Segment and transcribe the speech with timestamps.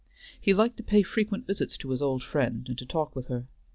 [0.41, 3.45] He liked to pay frequent visits to his old friend, and to talk with her.